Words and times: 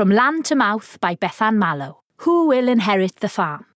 From 0.00 0.08
Land 0.08 0.46
to 0.46 0.54
Mouth 0.54 0.96
by 1.02 1.14
Bethan 1.14 1.58
Marlow. 1.58 2.00
Who 2.20 2.46
will 2.46 2.68
inherit 2.68 3.16
the 3.16 3.28
farm? 3.28 3.66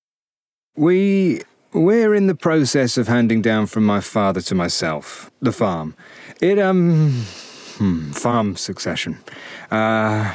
We 0.74 1.42
we're 1.74 2.14
in 2.14 2.28
the 2.28 2.34
process 2.34 2.96
of 2.96 3.08
handing 3.08 3.42
down 3.42 3.66
from 3.66 3.84
my 3.84 4.00
father 4.00 4.40
to 4.40 4.54
myself 4.54 5.30
the 5.42 5.52
farm. 5.52 5.94
It 6.40 6.58
um 6.58 7.26
hmm, 7.76 8.10
farm 8.12 8.56
succession. 8.56 9.18
Uh, 9.70 10.32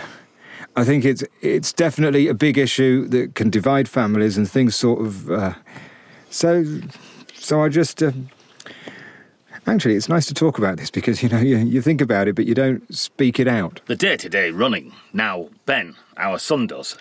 I 0.75 0.83
think 0.83 1.05
it's 1.05 1.23
it's 1.41 1.73
definitely 1.73 2.27
a 2.27 2.35
big 2.35 2.59
issue 2.59 3.07
that 3.07 3.33
can 3.33 3.49
divide 3.49 3.89
families 3.89 4.37
and 4.37 4.47
things 4.47 4.75
sort 4.75 5.01
of. 5.01 5.31
Uh, 5.31 5.53
so 6.29 6.81
so 7.33 7.63
I 7.63 7.69
just. 7.69 8.03
Uh, 8.03 8.11
Actually, 9.67 9.95
it's 9.95 10.09
nice 10.09 10.25
to 10.27 10.33
talk 10.33 10.57
about 10.57 10.77
this 10.77 10.89
because 10.89 11.21
you 11.21 11.29
know 11.29 11.39
you, 11.51 11.57
you 11.57 11.81
think 11.81 12.01
about 12.01 12.27
it, 12.27 12.35
but 12.35 12.45
you 12.45 12.55
don't 12.55 12.93
speak 12.93 13.39
it 13.39 13.47
out. 13.47 13.81
The 13.85 13.95
day-to-day 13.95 14.51
running 14.51 14.93
now, 15.13 15.49
Ben, 15.65 15.95
our 16.17 16.39
son 16.39 16.67
does. 16.67 16.97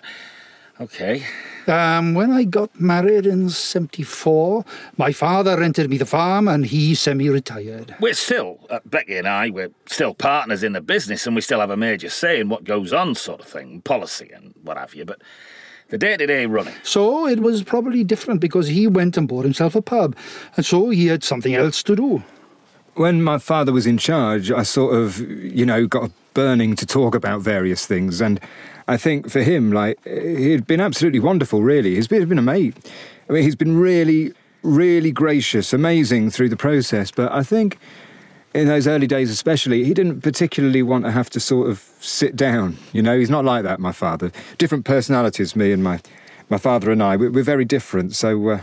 Okay. 0.81 1.25
Um, 1.67 2.13
when 2.13 2.31
I 2.31 2.45
got 2.45 2.79
married 2.79 3.25
in 3.25 3.49
74, 3.49 4.63
my 4.95 5.11
father 5.11 5.59
rented 5.59 5.89
me 5.89 5.97
the 5.97 6.05
farm 6.05 6.47
and 6.47 6.65
he 6.65 6.95
semi 6.95 7.29
retired. 7.29 7.95
We're 7.99 8.13
still, 8.13 8.59
uh, 8.69 8.79
Becky 8.85 9.17
and 9.17 9.27
I, 9.27 9.49
we're 9.49 9.71
still 9.85 10.13
partners 10.13 10.63
in 10.63 10.71
the 10.71 10.81
business 10.81 11.27
and 11.27 11.35
we 11.35 11.41
still 11.41 11.59
have 11.59 11.69
a 11.69 11.75
major 11.77 12.09
say 12.09 12.39
in 12.39 12.47
what 12.47 12.63
goes 12.63 12.93
on, 12.93 13.13
sort 13.15 13.41
of 13.41 13.45
thing, 13.45 13.81
policy 13.81 14.31
and 14.33 14.53
what 14.63 14.77
have 14.77 14.95
you, 14.95 15.03
but 15.03 15.21
the 15.89 15.97
day 15.97 16.15
to 16.15 16.25
day 16.25 16.45
running. 16.45 16.75
So 16.83 17.27
it 17.27 17.41
was 17.41 17.61
probably 17.61 18.05
different 18.05 18.39
because 18.39 18.67
he 18.67 18.87
went 18.87 19.17
and 19.17 19.27
bought 19.27 19.43
himself 19.43 19.75
a 19.75 19.81
pub, 19.81 20.15
and 20.55 20.65
so 20.65 20.89
he 20.89 21.07
had 21.07 21.23
something 21.23 21.55
else 21.55 21.83
to 21.83 21.95
do. 21.95 22.23
When 22.95 23.21
my 23.21 23.37
father 23.37 23.71
was 23.71 23.85
in 23.85 23.97
charge, 23.97 24.51
I 24.51 24.63
sort 24.63 24.95
of, 24.95 25.19
you 25.19 25.65
know, 25.65 25.87
got 25.87 26.09
a 26.09 26.11
burning 26.33 26.75
to 26.75 26.85
talk 26.85 27.15
about 27.15 27.41
various 27.41 27.85
things 27.85 28.21
and 28.21 28.39
I 28.89 28.97
think 28.97 29.29
for 29.29 29.43
him, 29.43 29.71
like 29.71 30.03
he'd 30.03 30.65
been 30.65 30.81
absolutely 30.81 31.19
wonderful. 31.19 31.61
Really, 31.61 31.93
he's 31.93 32.07
been, 32.07 32.27
been 32.27 32.39
a 32.39 32.41
mate. 32.41 32.75
I 33.29 33.33
mean, 33.33 33.43
he's 33.43 33.55
been 33.55 33.77
really, 33.77 34.33
really 34.63 35.11
gracious, 35.11 35.73
amazing 35.73 36.31
through 36.31 36.49
the 36.49 36.57
process. 36.57 37.11
But 37.11 37.31
I 37.31 37.43
think 37.43 37.77
in 38.55 38.67
those 38.67 38.87
early 38.87 39.05
days, 39.05 39.29
especially, 39.29 39.83
he 39.83 39.93
didn't 39.93 40.21
particularly 40.21 40.81
want 40.81 41.05
to 41.05 41.11
have 41.11 41.29
to 41.31 41.39
sort 41.39 41.69
of 41.69 41.87
sit 41.99 42.35
down. 42.35 42.77
You 42.91 43.03
know, 43.03 43.19
he's 43.19 43.29
not 43.29 43.45
like 43.45 43.61
that. 43.61 43.79
My 43.79 43.91
father, 43.91 44.31
different 44.57 44.85
personalities. 44.85 45.55
Me 45.55 45.71
and 45.71 45.83
my 45.83 45.99
my 46.49 46.57
father 46.57 46.89
and 46.89 47.03
I, 47.03 47.15
we're, 47.15 47.29
we're 47.29 47.43
very 47.43 47.65
different. 47.65 48.15
So, 48.15 48.49
uh, 48.49 48.61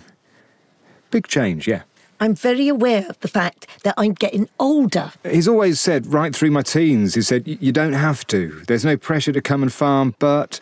big 1.13 1.29
change, 1.29 1.69
yeah. 1.69 1.83
I'm 2.21 2.35
very 2.35 2.69
aware 2.69 3.07
of 3.09 3.19
the 3.21 3.29
fact 3.29 3.67
that 3.83 3.95
I'm 3.97 4.13
getting 4.13 4.49
older. 4.59 5.13
He's 5.25 5.49
always 5.49 5.81
said, 5.81 6.07
right 6.07 6.35
through 6.35 6.51
my 6.51 6.63
teens, 6.63 7.15
he 7.15 7.23
said, 7.23 7.47
you 7.47 7.73
don't 7.73 7.93
have 7.93 8.27
to. 8.29 8.63
There's 8.67 8.85
no 8.85 8.97
pressure 8.97 9.33
to 9.33 9.41
come 9.43 9.63
and 9.63 9.73
farm, 9.73 10.15
but 10.19 10.61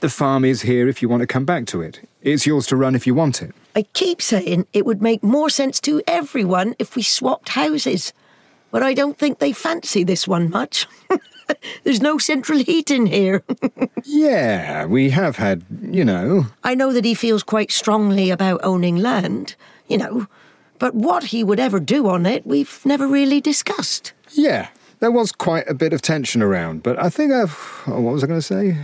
the 0.00 0.08
farm 0.08 0.44
is 0.44 0.62
here 0.62 0.88
if 0.88 1.02
you 1.02 1.08
want 1.08 1.22
to 1.22 1.26
come 1.26 1.44
back 1.44 1.66
to 1.66 1.80
it. 1.82 2.00
It's 2.22 2.46
yours 2.46 2.66
to 2.68 2.76
run 2.76 2.94
if 2.94 3.06
you 3.06 3.14
want 3.14 3.42
it. 3.42 3.54
I 3.76 3.82
keep 3.92 4.22
saying 4.22 4.66
it 4.72 4.86
would 4.86 5.02
make 5.02 5.22
more 5.22 5.50
sense 5.50 5.80
to 5.80 6.02
everyone 6.06 6.74
if 6.78 6.94
we 6.94 7.02
swapped 7.02 7.50
houses. 7.50 8.12
But 8.70 8.82
I 8.82 8.94
don't 8.94 9.18
think 9.18 9.38
they 9.38 9.52
fancy 9.52 10.04
this 10.04 10.26
one 10.28 10.50
much. 10.50 10.86
There's 11.84 12.00
no 12.00 12.18
central 12.18 12.58
heating 12.58 13.06
here. 13.06 13.42
yeah, 14.04 14.86
we 14.86 15.10
have 15.10 15.36
had, 15.36 15.64
you 15.82 16.04
know. 16.04 16.46
I 16.62 16.74
know 16.74 16.92
that 16.92 17.04
he 17.04 17.14
feels 17.14 17.42
quite 17.42 17.70
strongly 17.70 18.30
about 18.30 18.60
owning 18.62 18.96
land. 18.96 19.54
You 19.88 19.98
know, 19.98 20.26
but 20.78 20.94
what 20.94 21.24
he 21.24 21.44
would 21.44 21.60
ever 21.60 21.80
do 21.80 22.08
on 22.08 22.26
it, 22.26 22.46
we've 22.46 22.80
never 22.84 23.06
really 23.06 23.40
discussed. 23.40 24.12
Yeah, 24.32 24.68
there 25.00 25.10
was 25.10 25.32
quite 25.32 25.68
a 25.68 25.74
bit 25.74 25.92
of 25.92 26.02
tension 26.02 26.42
around, 26.42 26.82
but 26.82 26.98
I 26.98 27.10
think 27.10 27.32
I've. 27.32 27.82
Oh, 27.86 28.00
what 28.00 28.14
was 28.14 28.24
I 28.24 28.26
going 28.26 28.40
to 28.40 28.42
say? 28.42 28.76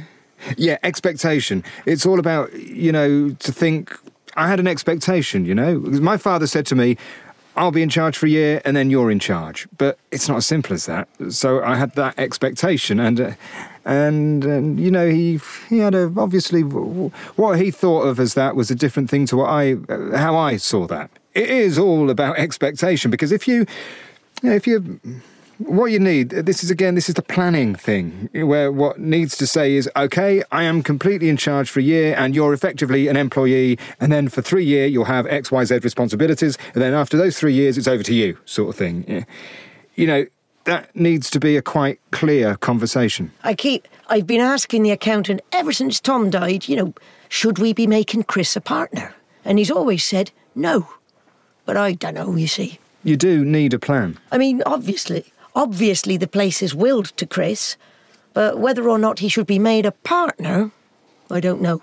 Yeah, 0.56 0.78
expectation. 0.82 1.64
It's 1.86 2.06
all 2.06 2.18
about, 2.18 2.52
you 2.54 2.92
know, 2.92 3.30
to 3.30 3.52
think. 3.52 3.92
I 4.36 4.48
had 4.48 4.60
an 4.60 4.68
expectation, 4.68 5.44
you 5.44 5.54
know. 5.54 5.80
Because 5.80 6.00
My 6.00 6.16
father 6.16 6.46
said 6.46 6.64
to 6.66 6.76
me, 6.76 6.96
I'll 7.56 7.72
be 7.72 7.82
in 7.82 7.88
charge 7.88 8.16
for 8.16 8.26
a 8.26 8.30
year 8.30 8.62
and 8.64 8.76
then 8.76 8.88
you're 8.88 9.10
in 9.10 9.18
charge. 9.18 9.66
But 9.76 9.98
it's 10.10 10.28
not 10.28 10.38
as 10.38 10.46
simple 10.46 10.72
as 10.72 10.86
that. 10.86 11.08
So 11.30 11.62
I 11.62 11.76
had 11.76 11.94
that 11.96 12.18
expectation 12.18 13.00
and. 13.00 13.20
Uh, 13.20 13.32
and, 13.82 14.44
and 14.44 14.78
you 14.78 14.90
know 14.90 15.08
he 15.08 15.40
he 15.70 15.78
had 15.78 15.94
a 15.94 16.12
obviously 16.18 16.60
what 16.60 17.58
he 17.58 17.70
thought 17.70 18.02
of 18.02 18.20
as 18.20 18.34
that 18.34 18.54
was 18.54 18.70
a 18.70 18.74
different 18.74 19.08
thing 19.08 19.24
to 19.26 19.38
what 19.38 19.48
I 19.48 19.72
uh, 19.88 20.18
how 20.18 20.36
I 20.36 20.58
saw 20.58 20.86
that 20.88 21.10
it 21.34 21.48
is 21.48 21.78
all 21.78 22.10
about 22.10 22.38
expectation 22.38 23.10
because 23.10 23.32
if 23.32 23.46
you, 23.46 23.66
you 24.42 24.50
know, 24.50 24.54
if 24.54 24.66
you, 24.66 25.00
what 25.58 25.86
you 25.86 25.98
need, 25.98 26.30
this 26.30 26.64
is 26.64 26.70
again, 26.70 26.94
this 26.94 27.08
is 27.08 27.14
the 27.14 27.22
planning 27.22 27.74
thing 27.74 28.28
where 28.32 28.72
what 28.72 28.98
needs 28.98 29.36
to 29.36 29.46
say 29.46 29.74
is, 29.74 29.88
okay, 29.94 30.42
I 30.50 30.64
am 30.64 30.82
completely 30.82 31.28
in 31.28 31.36
charge 31.36 31.70
for 31.70 31.80
a 31.80 31.82
year 31.82 32.14
and 32.16 32.34
you're 32.34 32.54
effectively 32.54 33.08
an 33.08 33.16
employee. 33.16 33.78
And 34.00 34.10
then 34.10 34.28
for 34.28 34.42
three 34.42 34.64
years, 34.64 34.92
you'll 34.92 35.04
have 35.04 35.26
X, 35.26 35.52
Y, 35.52 35.64
Z 35.64 35.78
responsibilities. 35.78 36.56
And 36.74 36.82
then 36.82 36.94
after 36.94 37.16
those 37.16 37.38
three 37.38 37.52
years, 37.52 37.76
it's 37.76 37.88
over 37.88 38.02
to 38.02 38.14
you 38.14 38.38
sort 38.46 38.70
of 38.70 38.76
thing. 38.76 39.26
You 39.96 40.06
know, 40.06 40.26
that 40.64 40.94
needs 40.94 41.30
to 41.30 41.40
be 41.40 41.56
a 41.56 41.62
quite 41.62 42.00
clear 42.10 42.56
conversation. 42.56 43.32
I 43.44 43.54
keep, 43.54 43.86
I've 44.08 44.26
been 44.26 44.40
asking 44.40 44.82
the 44.82 44.90
accountant 44.90 45.40
ever 45.52 45.72
since 45.72 46.00
Tom 46.00 46.30
died, 46.30 46.68
you 46.68 46.76
know, 46.76 46.94
should 47.28 47.58
we 47.58 47.72
be 47.72 47.86
making 47.86 48.24
Chris 48.24 48.56
a 48.56 48.60
partner? 48.60 49.14
And 49.44 49.58
he's 49.58 49.70
always 49.70 50.04
said 50.04 50.30
no. 50.54 50.88
But 51.70 51.76
I 51.76 51.92
don't 51.92 52.14
know, 52.14 52.34
you 52.34 52.48
see. 52.48 52.80
You 53.04 53.16
do 53.16 53.44
need 53.44 53.72
a 53.74 53.78
plan. 53.78 54.18
I 54.32 54.38
mean, 54.38 54.60
obviously. 54.66 55.32
Obviously, 55.54 56.16
the 56.16 56.26
place 56.26 56.62
is 56.62 56.74
willed 56.74 57.16
to 57.16 57.24
Chris. 57.26 57.76
But 58.32 58.58
whether 58.58 58.88
or 58.88 58.98
not 58.98 59.20
he 59.20 59.28
should 59.28 59.46
be 59.46 59.60
made 59.60 59.86
a 59.86 59.92
partner, 59.92 60.72
I 61.30 61.38
don't 61.38 61.62
know. 61.62 61.80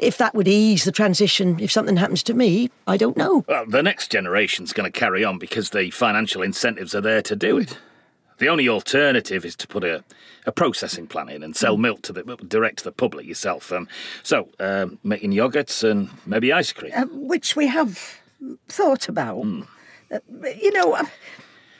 If 0.00 0.18
that 0.18 0.34
would 0.34 0.48
ease 0.48 0.82
the 0.82 0.90
transition, 0.90 1.60
if 1.60 1.70
something 1.70 1.96
happens 1.96 2.24
to 2.24 2.34
me, 2.34 2.70
I 2.88 2.96
don't 2.96 3.16
know. 3.16 3.44
Well, 3.46 3.66
the 3.66 3.84
next 3.84 4.10
generation's 4.10 4.72
going 4.72 4.90
to 4.90 4.98
carry 4.98 5.22
on 5.22 5.38
because 5.38 5.70
the 5.70 5.90
financial 5.90 6.42
incentives 6.42 6.92
are 6.92 7.00
there 7.00 7.22
to 7.22 7.36
do 7.36 7.58
it. 7.58 7.78
The 8.38 8.48
only 8.48 8.68
alternative 8.68 9.44
is 9.44 9.54
to 9.54 9.68
put 9.68 9.84
a, 9.84 10.02
a 10.44 10.50
processing 10.50 11.06
plant 11.06 11.30
in 11.30 11.44
and 11.44 11.54
sell 11.54 11.76
mm. 11.76 11.82
milk 11.82 12.02
to 12.02 12.12
the 12.12 12.24
direct 12.48 12.78
to 12.78 12.84
the 12.84 12.90
public 12.90 13.26
yourself. 13.26 13.70
Um, 13.70 13.86
so, 14.24 14.48
um, 14.58 14.98
making 15.04 15.30
yogurts 15.30 15.88
and 15.88 16.10
maybe 16.26 16.52
ice 16.52 16.72
cream, 16.72 16.90
uh, 16.96 17.04
which 17.12 17.54
we 17.54 17.68
have 17.68 18.19
thought 18.68 19.08
about. 19.08 19.38
Mm. 19.38 19.66
You 20.60 20.72
know, 20.72 20.94
uh, 20.94 21.04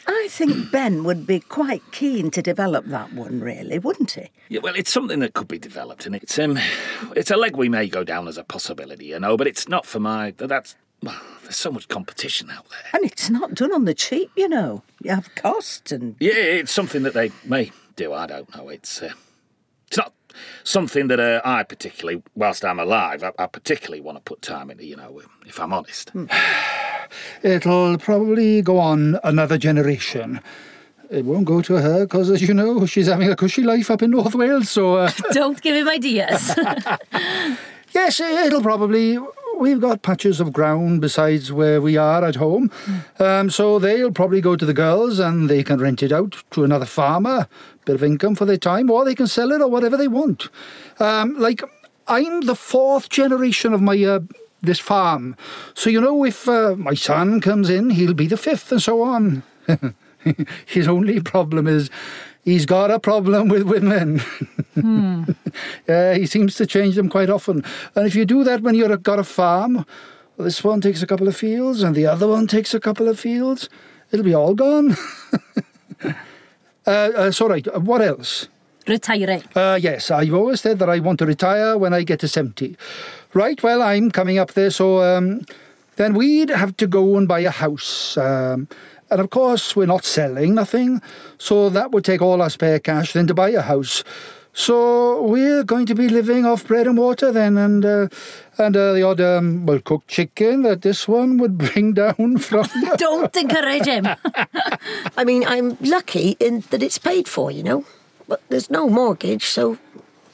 I 0.06 0.28
think 0.30 0.70
Ben 0.72 1.04
would 1.04 1.26
be 1.26 1.40
quite 1.40 1.82
keen 1.92 2.30
to 2.32 2.42
develop 2.42 2.86
that 2.86 3.12
one, 3.12 3.40
really, 3.40 3.78
wouldn't 3.78 4.12
he? 4.12 4.30
Yeah, 4.48 4.60
well, 4.62 4.74
it's 4.74 4.92
something 4.92 5.20
that 5.20 5.34
could 5.34 5.48
be 5.48 5.58
developed, 5.58 6.06
and 6.06 6.14
it's 6.14 6.38
um, 6.38 6.58
it's 7.16 7.30
a 7.30 7.36
leg 7.36 7.56
we 7.56 7.68
may 7.68 7.88
go 7.88 8.04
down 8.04 8.28
as 8.28 8.36
a 8.36 8.44
possibility, 8.44 9.06
you 9.06 9.20
know. 9.20 9.36
But 9.36 9.46
it's 9.46 9.68
not 9.68 9.86
for 9.86 10.00
my. 10.00 10.32
That's 10.36 10.76
well, 11.02 11.20
there's 11.42 11.56
so 11.56 11.70
much 11.70 11.88
competition 11.88 12.50
out 12.50 12.68
there, 12.70 12.84
and 12.92 13.04
it's 13.04 13.30
not 13.30 13.54
done 13.54 13.72
on 13.72 13.84
the 13.84 13.94
cheap, 13.94 14.30
you 14.36 14.48
know. 14.48 14.82
You 15.02 15.10
have 15.12 15.34
costs 15.34 15.92
and 15.92 16.16
yeah, 16.20 16.32
it's 16.34 16.72
something 16.72 17.02
that 17.04 17.14
they 17.14 17.30
may 17.44 17.72
do. 17.96 18.12
I 18.12 18.26
don't 18.26 18.54
know. 18.54 18.68
It's 18.68 19.02
uh, 19.02 19.12
something 20.64 21.08
that 21.08 21.20
uh, 21.20 21.40
I 21.44 21.62
particularly, 21.62 22.22
whilst 22.34 22.64
I'm 22.64 22.78
alive, 22.78 23.22
I, 23.22 23.32
I, 23.38 23.46
particularly 23.46 24.00
want 24.00 24.18
to 24.18 24.22
put 24.22 24.42
time 24.42 24.70
into, 24.70 24.84
you 24.84 24.96
know, 24.96 25.20
if 25.46 25.60
I'm 25.60 25.72
honest. 25.72 26.10
Hmm. 26.10 26.26
It'll 27.42 27.98
probably 27.98 28.62
go 28.62 28.78
on 28.78 29.18
another 29.24 29.58
generation. 29.58 30.40
It 31.10 31.24
won't 31.24 31.44
go 31.44 31.60
to 31.62 31.74
her 31.74 32.04
because, 32.04 32.30
as 32.30 32.40
you 32.40 32.54
know, 32.54 32.86
she's 32.86 33.08
having 33.08 33.30
a 33.30 33.36
cushy 33.36 33.62
life 33.62 33.90
up 33.90 34.02
in 34.02 34.12
North 34.12 34.34
Wales, 34.34 34.70
so. 34.70 34.96
Uh... 34.96 35.10
Don't 35.32 35.60
give 35.60 35.74
him 35.74 35.88
ideas. 35.88 36.56
yes, 37.92 38.20
it'll 38.20 38.62
probably 38.62 39.18
we've 39.60 39.80
got 39.80 40.02
patches 40.02 40.40
of 40.40 40.52
ground 40.52 41.00
besides 41.00 41.52
where 41.52 41.80
we 41.80 41.96
are 41.96 42.24
at 42.24 42.36
home. 42.36 42.70
Um, 43.18 43.50
so 43.50 43.78
they'll 43.78 44.10
probably 44.10 44.40
go 44.40 44.56
to 44.56 44.64
the 44.64 44.74
girls 44.74 45.18
and 45.18 45.48
they 45.48 45.62
can 45.62 45.78
rent 45.78 46.02
it 46.02 46.12
out 46.12 46.42
to 46.52 46.64
another 46.64 46.86
farmer, 46.86 47.46
bit 47.84 47.94
of 47.94 48.02
income 48.02 48.34
for 48.34 48.46
their 48.46 48.56
time, 48.56 48.90
or 48.90 49.04
they 49.04 49.14
can 49.14 49.26
sell 49.26 49.52
it 49.52 49.60
or 49.60 49.68
whatever 49.68 49.96
they 49.96 50.08
want. 50.08 50.48
Um, 50.98 51.38
like, 51.38 51.62
I'm 52.08 52.42
the 52.42 52.56
fourth 52.56 53.08
generation 53.08 53.72
of 53.72 53.80
my. 53.80 54.02
Uh, 54.02 54.20
this 54.62 54.78
farm. 54.78 55.36
So, 55.74 55.88
you 55.88 56.02
know, 56.02 56.22
if 56.24 56.46
uh, 56.46 56.74
my 56.76 56.92
son 56.92 57.40
comes 57.40 57.70
in, 57.70 57.88
he'll 57.88 58.12
be 58.12 58.26
the 58.26 58.36
fifth 58.36 58.70
and 58.70 58.82
so 58.82 59.02
on. 59.02 59.42
His 60.66 60.86
only 60.86 61.20
problem 61.20 61.66
is 61.66 61.88
he's 62.44 62.66
got 62.66 62.90
a 62.90 63.00
problem 63.00 63.48
with 63.48 63.62
women. 63.62 64.20
Hmm. 64.74 65.24
Uh, 65.88 66.12
he 66.12 66.26
seems 66.26 66.54
to 66.56 66.66
change 66.66 66.94
them 66.94 67.08
quite 67.08 67.30
often. 67.30 67.64
And 67.94 68.06
if 68.06 68.14
you 68.14 68.24
do 68.24 68.44
that 68.44 68.62
when 68.62 68.74
you've 68.74 69.02
got 69.02 69.18
a 69.18 69.24
farm, 69.24 69.84
this 70.38 70.64
one 70.64 70.80
takes 70.80 71.02
a 71.02 71.06
couple 71.06 71.28
of 71.28 71.36
fields 71.36 71.82
and 71.82 71.94
the 71.94 72.06
other 72.06 72.26
one 72.26 72.46
takes 72.46 72.74
a 72.74 72.80
couple 72.80 73.08
of 73.08 73.18
fields, 73.18 73.68
it'll 74.10 74.24
be 74.24 74.34
all 74.34 74.54
gone. 74.54 74.96
uh, 76.04 76.10
uh, 76.86 77.30
so, 77.30 77.48
right, 77.48 77.66
uh, 77.68 77.80
what 77.80 78.00
else? 78.00 78.48
Retiring. 78.86 79.44
Uh, 79.54 79.78
yes, 79.80 80.10
I've 80.10 80.34
always 80.34 80.60
said 80.60 80.78
that 80.78 80.88
I 80.88 80.98
want 80.98 81.18
to 81.18 81.26
retire 81.26 81.76
when 81.76 81.92
I 81.92 82.02
get 82.02 82.20
to 82.20 82.28
70. 82.28 82.76
Right, 83.34 83.62
well, 83.62 83.82
I'm 83.82 84.10
coming 84.10 84.38
up 84.38 84.52
there, 84.52 84.70
so 84.70 85.02
um, 85.02 85.42
then 85.96 86.14
we'd 86.14 86.48
have 86.48 86.76
to 86.78 86.86
go 86.86 87.16
and 87.16 87.28
buy 87.28 87.40
a 87.40 87.50
house. 87.50 88.16
Um, 88.16 88.68
and 89.10 89.20
of 89.20 89.30
course, 89.30 89.76
we're 89.76 89.86
not 89.86 90.04
selling 90.04 90.54
nothing, 90.54 91.02
so 91.38 91.68
that 91.68 91.90
would 91.90 92.04
take 92.04 92.22
all 92.22 92.40
our 92.40 92.50
spare 92.50 92.78
cash 92.78 93.12
then 93.12 93.26
to 93.26 93.34
buy 93.34 93.50
a 93.50 93.60
house. 93.60 94.02
So 94.52 95.22
we're 95.22 95.62
going 95.62 95.86
to 95.86 95.94
be 95.94 96.08
living 96.08 96.44
off 96.44 96.66
bread 96.66 96.86
and 96.86 96.98
water 96.98 97.30
then, 97.30 97.56
and 97.56 97.84
uh, 97.84 98.08
and 98.58 98.76
uh, 98.76 98.92
the 98.92 99.02
odd 99.02 99.20
um, 99.20 99.64
well 99.64 99.78
cooked 99.78 100.08
chicken 100.08 100.62
that 100.62 100.82
this 100.82 101.06
one 101.06 101.38
would 101.38 101.56
bring 101.72 101.94
down 101.94 102.38
from. 102.38 102.66
Don't 102.96 103.34
encourage 103.36 103.86
him. 103.86 104.06
I 105.16 105.24
mean, 105.24 105.44
I'm 105.46 105.76
lucky 105.80 106.36
in 106.40 106.64
that 106.70 106.82
it's 106.82 106.98
paid 106.98 107.28
for, 107.28 107.50
you 107.50 107.62
know. 107.62 107.84
But 108.26 108.42
there's 108.48 108.70
no 108.70 108.88
mortgage, 108.88 109.46
so 109.46 109.78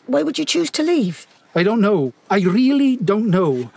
why 0.07 0.23
would 0.23 0.39
you 0.39 0.45
choose 0.45 0.71
to 0.73 0.83
leave? 0.83 1.27
I 1.55 1.63
don't 1.63 1.81
know. 1.81 2.13
I 2.29 2.41
really 2.41 2.97
don't 2.97 3.31
know. 3.31 3.71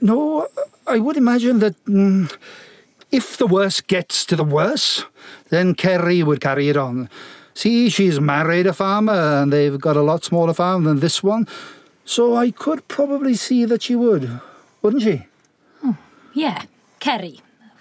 No, 0.00 0.48
I 0.86 0.98
would 0.98 1.18
imagine 1.18 1.58
that 1.58 1.74
mm, 1.84 2.34
if 3.10 3.36
the 3.36 3.46
worst 3.46 3.86
gets 3.86 4.24
to 4.26 4.36
the 4.36 4.44
worst, 4.44 5.04
then 5.50 5.74
Kerry 5.74 6.22
would 6.22 6.40
carry 6.40 6.70
it 6.70 6.76
on. 6.76 7.10
See, 7.58 7.88
she's 7.88 8.20
married 8.20 8.68
a 8.68 8.72
farmer 8.72 9.42
and 9.42 9.52
they've 9.52 9.80
got 9.80 9.96
a 9.96 10.00
lot 10.00 10.22
smaller 10.22 10.54
farm 10.54 10.84
than 10.84 11.00
this 11.00 11.24
one. 11.24 11.48
So 12.04 12.36
I 12.36 12.52
could 12.52 12.86
probably 12.86 13.34
see 13.34 13.64
that 13.64 13.82
she 13.82 13.96
would, 13.96 14.30
wouldn't 14.80 15.02
she? 15.02 15.26
yeah, 16.34 16.62
Kerry. 17.00 17.40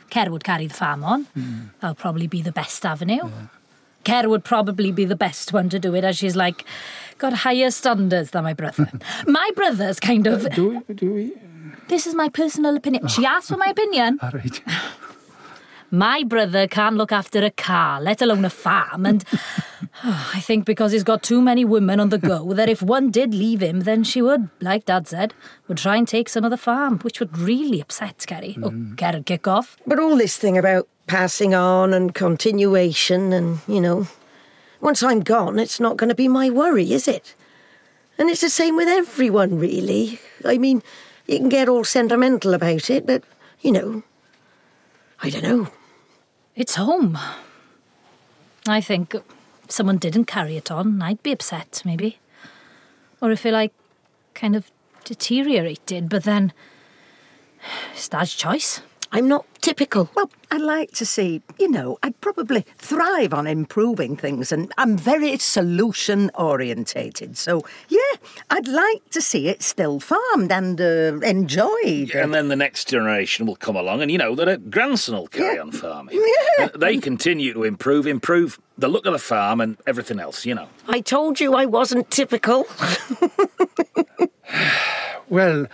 Ker 0.10 0.32
would 0.32 0.44
carry 0.44 0.66
the 0.66 0.74
farm 0.74 1.04
on. 1.04 1.26
Hmm. 1.26 1.60
That'll 1.80 1.94
probably 1.94 2.26
be 2.26 2.42
the 2.42 2.52
best 2.52 2.84
avenue. 2.88 3.30
Ker 4.04 4.28
would 4.28 4.44
probably 4.44 4.92
be 4.92 5.06
the 5.06 5.16
best 5.16 5.54
one 5.54 5.70
to 5.70 5.78
do 5.78 5.94
it, 5.94 6.04
as 6.04 6.18
she's 6.18 6.36
like 6.36 6.66
got 7.20 7.34
higher 7.34 7.70
standards 7.70 8.32
than 8.32 8.46
my 8.46 8.54
brother. 8.54 8.90
my 9.28 9.52
brother's 9.56 10.00
kind 10.00 10.26
of. 10.26 10.50
Do 10.56 10.84
we? 10.88 10.94
Do 10.96 11.14
we? 11.14 11.34
This 11.88 12.08
is 12.08 12.16
my 12.16 12.30
personal 12.30 12.76
opinion. 12.76 13.08
She 13.10 13.28
asked 13.28 13.50
for 13.50 13.58
my 13.58 13.68
opinion. 13.68 14.18
All 14.24 14.32
right. 14.32 14.60
My 15.90 16.24
brother 16.24 16.68
can't 16.68 16.98
look 16.98 17.14
after 17.14 17.44
a 17.44 17.50
car, 17.50 18.02
let 18.02 18.22
alone 18.22 18.44
a 18.44 18.50
farm, 18.50 19.06
and 19.06 19.24
oh, 20.04 20.32
I 20.36 20.42
think 20.42 20.66
because 20.66 20.92
he's 20.92 21.04
got 21.04 21.24
too 21.24 21.42
many 21.42 21.64
women 21.64 22.00
on 22.00 22.10
the 22.10 22.18
go, 22.18 22.54
that 22.54 22.68
if 22.68 22.82
one 22.82 23.10
did 23.10 23.34
leave 23.34 23.62
him, 23.62 23.82
then 23.82 24.04
she 24.04 24.22
would, 24.22 24.50
like 24.60 24.86
Dad 24.86 25.08
said, 25.08 25.34
would 25.68 25.78
try 25.78 25.96
and 25.96 26.08
take 26.08 26.28
some 26.28 26.44
of 26.44 26.52
the 26.52 26.58
farm, 26.58 27.00
which 27.00 27.20
would 27.20 27.38
really 27.38 27.80
upset 27.80 28.26
Kerry. 28.28 28.58
Oh, 28.62 28.70
mm. 28.70 28.98
Kerry'd 28.98 29.26
kick 29.26 29.48
off. 29.48 29.78
But 29.88 30.00
all 30.00 30.18
this 30.18 30.36
thing 30.36 30.58
about 30.58 30.88
passing 31.08 31.56
on 31.56 31.94
and 31.94 32.14
continuation, 32.14 33.32
and, 33.32 33.60
you 33.68 33.80
know, 33.80 34.08
once 34.82 35.02
I'm 35.02 35.22
gone, 35.22 35.58
it's 35.58 35.80
not 35.80 35.96
going 35.96 36.10
to 36.10 36.16
be 36.16 36.28
my 36.28 36.50
worry, 36.50 36.92
is 36.92 37.08
it? 37.08 37.34
And 38.18 38.30
it's 38.30 38.42
the 38.42 38.50
same 38.50 38.76
with 38.76 38.90
everyone, 38.90 39.58
really. 39.58 40.20
I 40.44 40.58
mean, 40.58 40.84
you 41.28 41.38
can 41.38 41.50
get 41.50 41.70
all 41.70 41.86
sentimental 41.86 42.54
about 42.54 42.90
it, 42.90 43.06
but, 43.06 43.24
you 43.62 43.72
know, 43.72 44.04
I 45.22 45.30
don't 45.30 45.44
know. 45.44 45.70
It's 46.58 46.74
home. 46.74 47.20
I 48.68 48.82
think 48.82 49.14
if 49.14 49.70
someone 49.70 49.98
didn't 50.00 50.26
carry 50.26 50.58
it 50.58 50.72
on, 50.72 51.04
I'd 51.04 51.22
be 51.22 51.32
upset, 51.32 51.84
maybe. 51.86 52.18
Or 53.22 53.30
if 53.30 53.46
it, 53.46 53.52
like, 53.52 53.74
kind 54.34 54.56
of 54.56 54.72
deteriorated, 55.04 56.10
but 56.10 56.24
then 56.24 56.52
it's 57.94 58.10
Dad's 58.10 58.34
choice. 58.34 58.82
I'm 59.12 59.28
not 59.28 59.46
typical. 59.68 60.10
Well, 60.16 60.30
I'd 60.50 60.62
like 60.62 60.92
to 60.92 61.06
see, 61.06 61.42
you 61.60 61.70
know, 61.70 61.98
I'd 62.02 62.20
probably 62.22 62.66
thrive 62.78 63.34
on 63.34 63.48
improving 63.48 64.16
things 64.16 64.52
and 64.54 64.72
I'm 64.78 64.98
very 64.98 65.38
solution 65.38 66.32
orientated. 66.36 67.38
So, 67.38 67.64
yeah, 67.90 68.14
I'd 68.50 68.68
like 68.68 69.10
to 69.12 69.22
see 69.22 69.50
it 69.50 69.62
still 69.62 70.00
farmed 70.00 70.52
and 70.52 70.80
uh, 70.80 71.20
enjoyed. 71.22 72.12
And 72.16 72.34
then 72.34 72.48
the 72.48 72.56
next 72.56 72.88
generation 72.88 73.46
will 73.46 73.58
come 73.58 73.76
along, 73.76 74.02
and 74.02 74.10
you 74.12 74.18
know 74.18 74.36
that 74.36 74.48
a 74.48 74.58
grandson 74.58 75.16
will 75.16 75.28
carry 75.28 75.56
Yeah. 75.56 75.62
on 75.62 75.72
farming. 75.72 76.18
Uh, 76.60 76.70
They 76.76 76.98
continue 76.98 77.54
to 77.54 77.64
improve, 77.64 78.08
improve 78.08 78.58
the 78.80 78.88
look 78.88 79.06
of 79.06 79.14
the 79.14 79.20
farm 79.20 79.62
and 79.62 79.78
everything 79.86 80.20
else. 80.20 80.44
You 80.46 80.56
know. 80.56 80.68
I 80.88 81.02
told 81.02 81.40
you 81.40 81.54
I 81.54 81.66
wasn't 81.66 82.10
typical. 82.10 82.66
Well, 85.30 85.68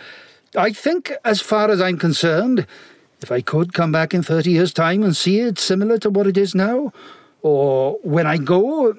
I 0.57 0.74
think, 0.74 1.12
as 1.24 1.39
far 1.42 1.69
as 1.69 1.80
I'm 1.80 1.98
concerned, 2.00 2.66
if 3.24 3.31
I 3.31 3.42
could 3.42 3.74
come 3.74 3.92
back 3.92 4.14
in 4.14 4.22
30 4.22 4.52
years' 4.52 4.74
time 4.74 5.04
and 5.04 5.16
see 5.16 5.40
it 5.40 5.58
similar 5.58 5.98
to 6.00 6.10
what 6.10 6.28
it 6.28 6.38
is 6.38 6.54
now, 6.54 6.92
or 7.42 7.98
when 8.04 8.28
I 8.28 8.38
go, 8.38 8.96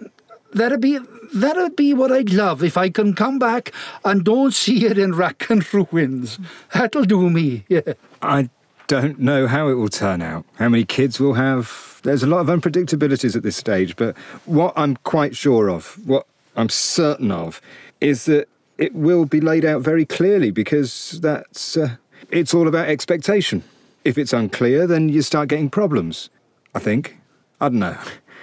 that'd 0.53 0.81
be 0.81 0.99
that'd 1.35 1.76
be 1.76 1.94
what 1.94 2.12
I'd 2.12 2.32
love 2.32 2.62
if 2.62 2.76
I 2.76 2.88
can 2.91 3.15
come 3.15 3.38
back 3.38 3.73
and 4.05 4.25
don't 4.25 4.55
see 4.55 4.87
it 4.87 4.99
in 4.99 5.15
rack 5.15 5.49
and 5.50 5.62
ruins. 5.75 6.38
That'll 6.73 7.05
do 7.05 7.29
me. 7.31 7.65
Yeah. 7.69 7.94
I 8.23 8.50
don't 8.87 9.19
know 9.19 9.47
how 9.47 9.69
it 9.69 9.75
will 9.75 9.88
turn 9.88 10.23
out, 10.23 10.44
how 10.56 10.69
many 10.69 10.85
kids 10.85 11.19
we'll 11.19 11.35
have. 11.35 12.00
There's 12.03 12.23
a 12.23 12.26
lot 12.26 12.41
of 12.41 12.47
unpredictabilities 12.47 13.35
at 13.35 13.43
this 13.43 13.56
stage, 13.56 13.97
but 13.97 14.17
what 14.44 14.73
I'm 14.76 14.97
quite 14.99 15.37
sure 15.37 15.71
of, 15.71 15.99
what 16.06 16.26
I'm 16.55 16.69
certain 16.69 17.31
of, 17.31 17.61
is 18.00 18.26
that 18.26 18.49
it 18.76 18.94
will 18.94 19.25
be 19.25 19.41
laid 19.41 19.65
out 19.65 19.82
very 19.82 20.05
clearly 20.05 20.50
because 20.50 21.19
that's 21.23 21.76
uh, 21.76 21.97
it's 22.31 22.53
all 22.53 22.69
about 22.69 22.88
expectation. 22.88 23.62
If 24.05 24.19
it's 24.19 24.33
unclear, 24.33 24.87
then 24.87 25.09
you 25.09 25.23
start 25.23 25.49
getting 25.49 25.71
problems. 25.71 26.31
I 26.75 26.79
think. 26.79 27.19
I 27.61 27.69
don't 27.69 27.79
know. 27.79 27.97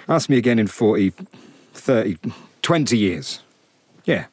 Ask 0.08 0.28
me 0.28 0.36
again 0.36 0.58
in 0.58 0.66
40, 0.66 1.12
30, 1.74 2.16
20 2.62 2.98
years. 2.98 3.42
Yeah. 4.04 4.26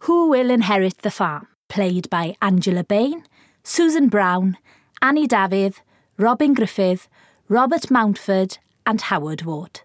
Who 0.00 0.28
Will 0.28 0.50
Inherit 0.50 0.98
the 0.98 1.10
Farm? 1.10 1.48
Played 1.68 2.08
by 2.08 2.36
Angela 2.40 2.84
Bain, 2.84 3.24
Susan 3.62 4.08
Brown, 4.08 4.56
Anni 5.02 5.26
Dafydd, 5.26 5.80
Robin 6.16 6.54
Griffith, 6.54 7.08
Robert 7.48 7.90
Mountford, 7.90 8.58
and 8.86 9.00
Howard 9.00 9.42
Ward. 9.42 9.80